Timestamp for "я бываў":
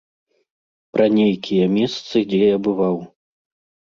2.51-2.97